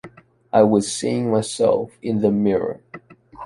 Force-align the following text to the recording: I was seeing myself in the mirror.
I 0.51 0.63
was 0.63 0.91
seeing 0.91 1.29
myself 1.29 1.91
in 2.01 2.21
the 2.21 2.31
mirror. 2.31 2.81